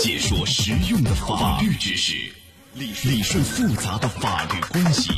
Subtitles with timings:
[0.00, 2.14] 解说实用的法律知识，
[2.72, 5.12] 理理顺复杂的法律关系，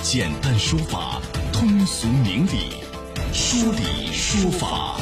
[0.00, 1.20] 简单说法，
[1.52, 2.76] 通俗明理，
[3.32, 5.00] 说理说法。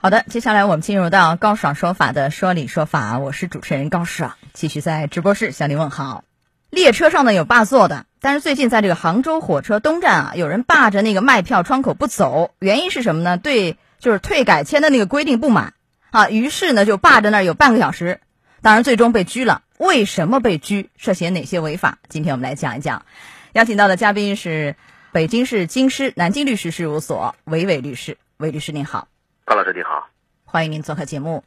[0.00, 6.22] 好的，接下来我们进入到高爽说法的说理说法，我是主持人高爽，继续在直播室向您问好。
[6.70, 13.36] 列车上呢有霸座的，但是最近在这个杭州火车东站啊，有人霸着那个卖票窗口不走，原因是什么呢？
[13.36, 15.74] 对，就是退改签的那个规定不满
[16.16, 18.20] 啊，于是呢就霸着那儿有半个小时，
[18.62, 19.60] 当然最终被拘了。
[19.76, 20.88] 为什么被拘？
[20.96, 21.98] 涉嫌哪些违法？
[22.08, 23.04] 今天我们来讲一讲。
[23.52, 24.76] 邀请到的嘉宾是
[25.12, 29.08] 北京市京师南京律师事务所韦伟律师，韦律师您好，
[29.44, 30.08] 高老师您好，
[30.46, 31.44] 欢迎您做客节目。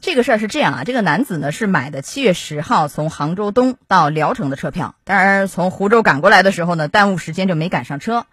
[0.00, 8.26] 这个事儿是这样啊，这个男子呢是买的七月十号从杭州东到聊城的车票，当然从湖州赶过来的时候呢，耽误时间就没赶上车，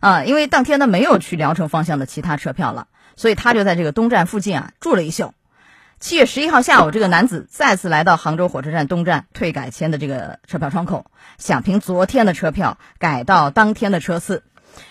[0.00, 5.32] 啊，因为当天呢没有去聊城方向的其他车票了，所以他就在这个东站附近啊住了一宿。
[6.00, 11.06] 七月十一号下午，这个男子再次来到杭州火车站东站退改签的这个车票窗口，
[11.38, 14.42] 想凭昨天的车票改到当天的车次，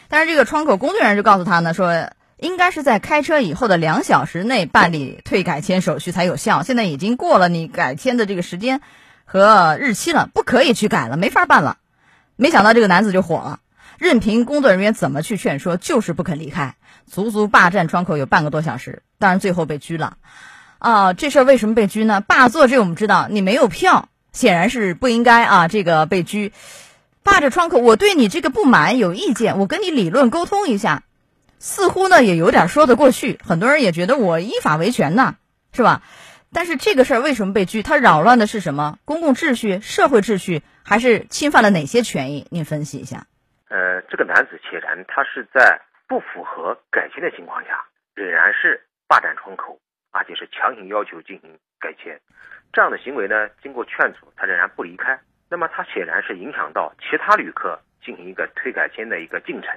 [0.07, 2.09] 但是这个窗口工作人员就告诉他呢说。
[2.41, 6.63] 应该是在开车以后的两小时内办理退改签手续才有效。
[6.63, 8.79] 现在已经过了你改签的这个时间
[9.25, 11.79] 和日期了，不可以去改了，没法办了。
[12.37, 13.59] 没想到这个男子就火了，
[13.99, 19.03] 任凭工作人员怎么去劝说，就是不肯离开，足足霸占窗口有半个多小时。
[19.17, 20.17] 当然最后被拘了。
[20.77, 22.21] 啊，这事儿为什么被拘呢？
[22.21, 25.67] 霸座这我们知道，你没有票，显然是不应该啊。
[25.67, 26.53] 这个被拘，
[27.23, 31.03] 霸着窗口，我对你这个不满有意见，我跟你理论沟通一下。
[31.59, 35.35] 似乎呢也有点说得过去，很多人也觉得我依法维权呢，
[35.73, 36.01] 是吧？
[36.53, 37.83] 但是这个事儿为什么被拘？
[37.83, 38.97] 它扰乱的是什么？
[39.03, 42.47] 公共秩序、社会秩序，还是侵犯了哪些权益？
[42.49, 43.27] 您分析一下。
[43.69, 49.79] 呃，这个男子显然他是在不符合改签的情况下，仍然是霸占窗口，
[50.11, 52.19] 而且是强行要求进行改签。
[52.73, 55.17] 这样的行为呢，经过劝阻，他仍然不离开。
[55.49, 59.71] 那么他显然是影响到其他旅客进行一个退改签的一个进程。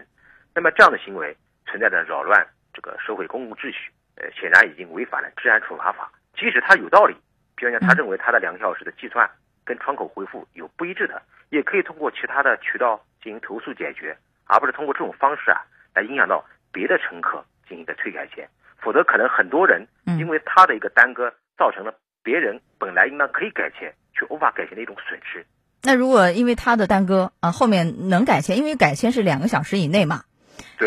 [0.54, 1.36] 那么这样的行为。
[1.64, 2.44] 存在着扰乱
[2.75, 6.10] 这个社会公共秩序，呃，显然已经违反了治安处罚法。
[6.34, 7.16] 即使他有道理，
[7.54, 9.31] 比方讲他认为他的两个小时的计算
[9.64, 14.16] 跟窗口回复有不一致的，也可以通过其他的渠道进行投诉解决，
[14.46, 15.60] 而不是通过这种方式啊
[15.94, 18.48] 来影响到别的乘客进行的退改签。
[18.78, 19.86] 否则，可能很多人
[20.18, 25.46] 因为他的一个耽搁，造成了别人本来应当可以改签却无法改签的一种损失。
[25.84, 30.24] 那如果因为他的耽搁啊，后面能改签，因为改签是两个小时以内嘛。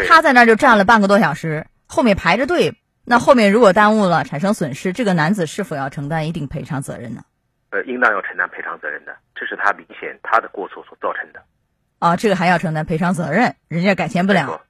[0.07, 2.73] 他在那儿就站了半个多小时，后面排着队。
[3.05, 7.21] 那后面如果耽误了，产生损失，这个男子是否要承担一定赔偿责任呢？
[7.69, 11.41] 呃，应当要承担赔偿责任的，这是他明显他的过错所造成的。
[11.99, 14.61] 啊，这个还要承担赔偿责任，人家改签不了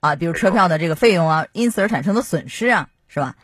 [0.00, 3.34] 啊，比如车票的这个费用啊，因此而产生的损失啊，是吧？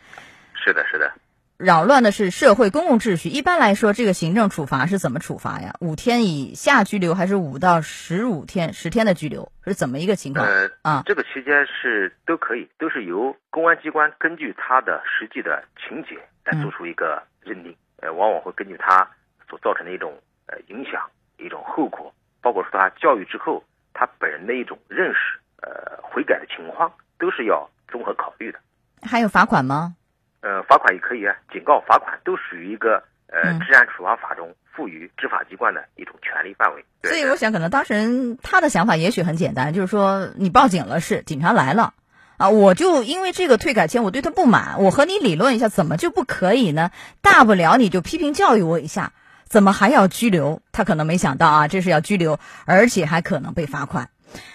[0.54, 1.12] 是的，是的。
[1.56, 3.28] 扰乱的是社会公共秩序。
[3.28, 5.74] 一般来说，这个行政处罚是怎么处罚呀？
[5.80, 9.50] 五天以下拘留，还是五到十五天、十天的拘留？
[9.64, 10.46] 是怎么一个情况？
[10.46, 17.74] 呃啊，这个期间是都可以，都是由公安机关根据他的实际的情节来做出一个认定。
[17.96, 19.08] 呃，往往会根据他
[19.50, 20.14] 所造成的一种
[20.46, 23.62] 呃影响、一种后果，包括说他教育之后
[23.92, 28.58] 他本人的一种认识、呃悔改的情况，都是要综合考虑的。
[29.02, 29.94] 还有罚款吗？
[30.40, 36.84] 呃，罚款也可以啊，警告、罚款都属于一个呃治安处罚法中赋予执法机关的一种权利范围。
[37.02, 41.94] 所以我想，可能当事人他的想法也许很简单，就是说你报警了，是警察来了
[42.36, 46.92] 啊，我就因为这个退改签，我对他不满，我和你理论一下，怎么就不可以呢？
[47.20, 49.12] 大不了你就批评教育我一下，
[49.48, 50.60] 怎么还要拘留？
[50.72, 54.10] 他可能没想到啊，这是要拘留，而且还可能被罚款。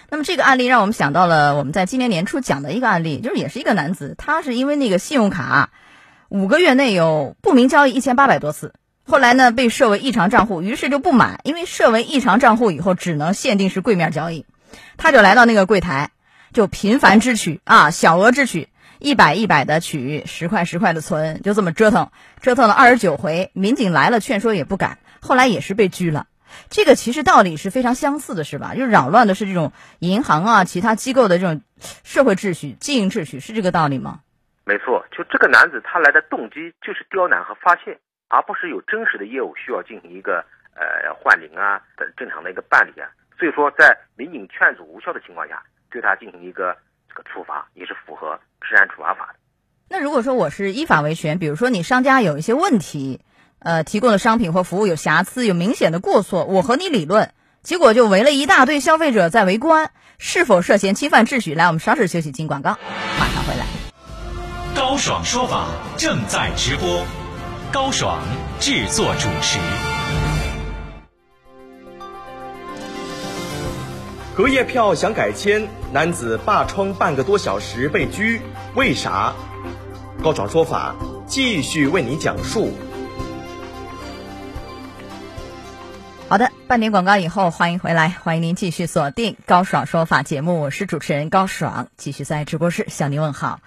[0.08, 5.70] 那么这个案例让我们想到了我们在今年年初讲的一个案例，就是也是一个男子，他是因为那个信用卡
[6.28, 8.72] 五个月内有不明交易一千八百多次，
[9.04, 14.46] 后来呢被设为异常账户，于是就不满，因为设为异常账户以后只能限定是柜面交易，
[14.96, 16.10] 他就来到那个柜台，
[16.52, 18.68] 就频繁支取啊，小额支取，
[19.04, 22.10] 一百一百的取，十块十块的存，就这么折腾，
[22.40, 26.26] 折腾了二十九回，民警来了劝说也不改，后来也是被拘了。
[26.70, 28.74] 这个其实道理是非常相似的，是吧？
[28.74, 31.60] 就扰乱的是这种银行啊、其他机构的这种
[32.02, 34.20] 社会秩序、经营秩序，是这个道理吗？
[34.64, 37.98] 没错，就这个男子他来的动机就是刁难和发泄，
[38.28, 40.42] 而不是有真实的业务需要进行一个
[40.74, 43.10] 呃换领啊等正常的一个办理啊。
[43.38, 46.74] 所以说，在民警劝阻无效的情况下，对他进行一个
[47.06, 49.38] 这个处罚，也是符合治安处罚法的。
[49.88, 53.20] 那如果说我是依法维权，比如说你商家有一些问题。
[53.60, 57.32] 呃，提供的商品或服务有瑕疵、有明显的过错，我和你理论，
[57.62, 61.54] 结果就围了一大堆消费者在围观，是否涉嫌侵犯秩序？
[61.54, 62.76] 来，我们稍事休息，进广告，
[63.18, 63.64] 马上回来。
[64.74, 67.06] 高爽说法正在直播。
[67.72, 68.20] 高爽
[68.60, 69.58] 制作主持。
[74.36, 78.42] 隔夜票想改签，男子霸窗半个多小时被拘，
[78.74, 79.32] 为啥？
[80.20, 80.96] 高爽说法
[81.28, 82.72] 继续为你讲述。
[86.28, 93.60] 好的，半点广告以后，欢迎回来，欢迎您继续锁定高爽说法节目，我是主持人高爽，继续在直播室向您问好。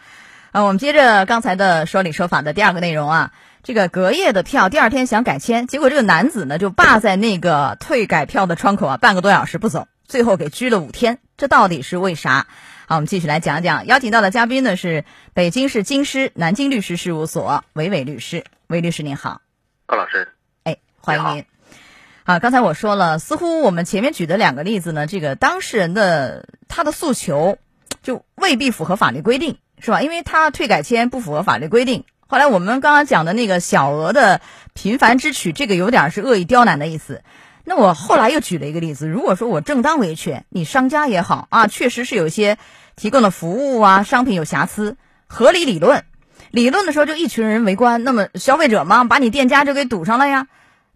[0.52, 3.32] 啊，我们接着刚才的说理说法的第二个内容啊，
[3.64, 9.88] 这个隔夜的票，第二天想改签，结果这个男子呢就霸在那个退改票的窗口啊，半个多小时不走。
[10.06, 12.48] 最后给拘了五天，这到底是为啥？
[12.90, 13.86] 好，我们继续来讲讲。
[13.86, 15.04] 邀请到的嘉宾呢是
[15.34, 19.42] 北京市京师南京律师事务所韦伟律师，韦律师您好，
[19.86, 20.30] 高老师，
[20.64, 21.46] 哎，欢迎您。
[22.24, 27.58] 啊，刚才我说了，似乎我们前面举的两个例子呢，这个当事人的他的诉求
[28.04, 30.02] 就未必符合法律规定，是吧？
[30.02, 32.06] 因为他退改签不符合法律规定。
[32.26, 34.40] 后来我们刚刚讲的那个小额的
[34.74, 37.22] 频繁支取，这个有点是恶意刁难的意思。
[37.70, 42.58] 那我后来又举了一个例子，如果说我正当维权，你商家也好啊，确实是有一些
[42.96, 44.96] 提供的服务啊、商品有瑕疵，
[45.28, 46.06] 合理理论，
[46.50, 50.48] 理论的时候就一群人围观，那么消费者嘛，把你店家就给堵上了呀，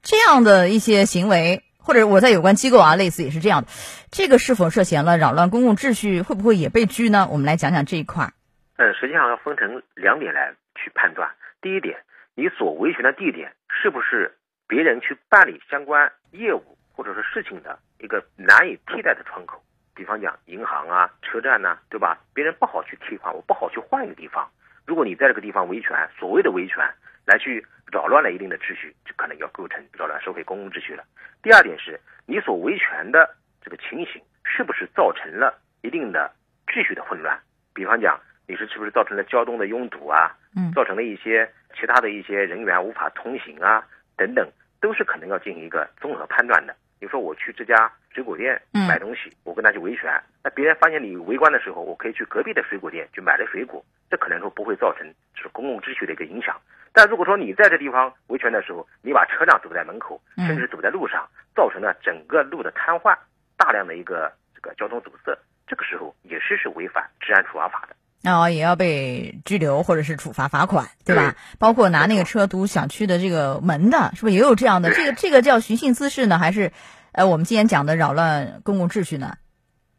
[0.02, 3.68] 这样的一些行为，或者我在有关机构啊，类似也是这样的，
[4.10, 7.28] 这个是否涉嫌了扰乱公共秩序，会不会也被拘呢？
[7.30, 8.32] 我们来讲讲这一块儿。
[8.78, 11.28] 嗯，实际上要分成两点来去判断，
[11.62, 11.98] 第一点，
[12.34, 14.38] 你所维权的地点是不是？
[14.72, 19.62] 别人去办理相关业务或者是事情的一个难以替代的窗口，
[19.94, 22.18] 比方讲银行啊、车站呐，对吧？
[22.34, 24.50] 别人不好去替换，我不好去换一个地方。
[24.88, 26.78] 如果你在这个地方维权，所谓的维权
[27.26, 31.04] 来去扰乱了一定的秩序，就可能要构成扰乱社会公共秩序了。
[31.44, 33.30] 第二点是你所维权的
[33.62, 36.32] 这个情形是不是造成了一定的
[36.66, 37.38] 秩序的混乱？
[37.74, 38.18] 比方讲
[38.48, 40.34] 你是是不是造成了交通的拥堵啊？
[40.56, 43.86] 嗯，造成了一些其他的一些人员无法通行啊
[44.22, 44.48] 等等。
[44.82, 46.76] 都是可能要进行一个综合判断的。
[47.00, 50.12] 比如说，我去这家水果店买东西，我跟他去维权，
[50.44, 56.60] 那别人发现你围观的时候，我可以去隔壁的水果店去买了水果，这可能说不会造成就是公共秩序的一个影响。
[56.94, 63.16] 但如果说你在这地方维权的时候，你把车辆堵在门口，甚至堵在路上，造成了整个路的瘫痪，
[63.58, 67.96] 大量的一个这个交通堵塞，这个时候也是是违反治安处罚法的。
[68.24, 71.36] 哦，也要被拘留或者是处罚罚款，对吧？
[71.58, 74.94] 包括拿那个车堵小区的这个门的，是不是也有这样的？
[74.94, 76.72] 这个这个叫寻衅滋事呢，还是
[77.12, 79.38] 呃我们今天讲的扰乱公共秩序呢？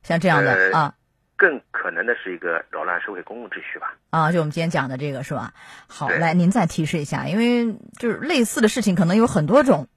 [0.03, 0.95] 像这样的啊，
[1.37, 3.95] 更可能的是一个扰乱社会公共秩序吧？
[4.11, 5.53] 啊，就我们今天讲的这个是吧？
[5.87, 9.89] 好，来您再提示一下，因为就是类似的事情可能有很多种。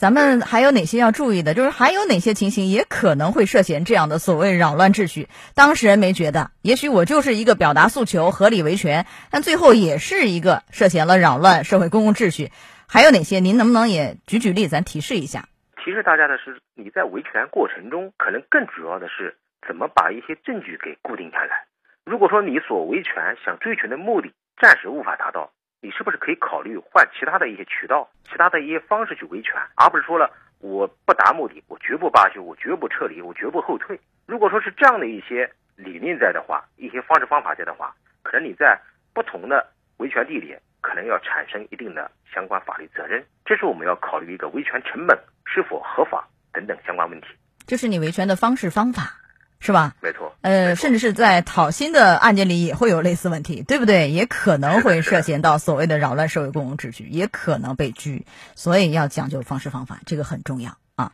[0.00, 1.52] 咱们还有哪些要注意的？
[1.52, 5.28] 就是还有哪些情形也可能会涉嫌这样的所谓扰乱秩序？
[5.54, 12.50] 当事人没觉得，也许我就是一个表达诉求、合理维权，但最后也是一个涉嫌了扰乱社会公共秩序。
[12.88, 13.40] 还有哪些？
[13.40, 15.44] 您能不能也举举例，咱提示一下？
[15.84, 19.36] 提示大家的是，你在维权过程中，可能更主要的是
[19.68, 21.66] 怎么把一些证据给固定下来。
[22.06, 24.32] 如果说你所维权想追求的目的
[24.62, 25.52] 暂时无法达到。
[25.80, 30.30] 你是不是可以考虑换其他的一些渠道、其他的一些方式去维权，而不是说了
[30.60, 33.98] 我不达目的，我绝不罢休，我绝不撤离，我绝不后退。
[34.26, 38.78] 如果说是这样的一些理念在的话，一些方式方法在的话，可能你在
[39.14, 39.66] 不同的
[39.96, 43.24] 维权地点，可能要产生一定的相关法律责任。
[43.44, 47.28] 这是我们要考虑一个维权成本是否合法等等相关问题。
[47.66, 49.16] 这是你维权的方式方法。
[49.62, 49.92] 是吧？
[50.00, 50.29] 没错。
[50.42, 54.10] 呃，甚至是在讨薪的案件里也会有类似问题，对不对？
[54.10, 58.24] 也可能会涉嫌到所谓的扰乱社会公共秩序，也可能被拘。
[58.56, 61.12] 所以要讲究方式方法，这个很重要啊。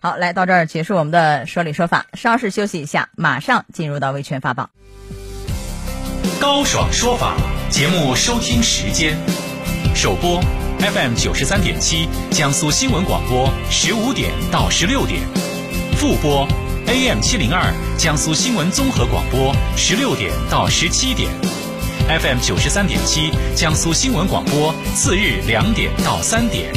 [0.00, 4.70] 好，来到这儿结束我们的说理说法，稍事休息一下，马上进入到维权法宝。
[6.40, 7.34] 高爽说法
[7.68, 9.16] 节目收听时间：
[9.92, 10.40] 首播
[10.78, 15.20] FM 九十三点七，江苏新闻广播十五点到十六点；
[15.96, 16.46] 复播。
[16.90, 21.28] AM 七零二，江苏新闻综合广播，十六点到十七点
[22.08, 26.72] ；FM 九十三点七，江苏新闻广播，次日两点到三点。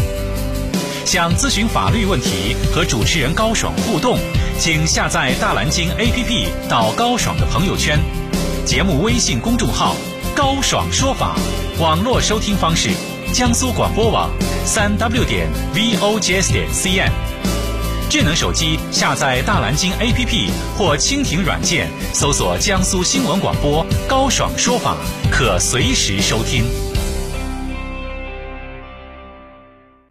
[1.06, 4.20] 想咨询法律问题和主持人高爽互动，
[4.60, 7.98] 请下载大蓝鲸 APP 到高爽的朋友圈，
[8.66, 9.96] 节目微信公众号
[10.36, 11.38] “高爽说法”，
[11.80, 12.90] 网络收听方式：
[13.32, 14.30] 江苏广播网
[14.66, 17.31] 三 W 点 VOGS 点 CN。
[18.12, 24.98] 智能手机下载大蓝鲸 APP 或蜻蜓软件，搜索江苏新闻广播高爽说法，
[25.32, 26.66] 可随时收听。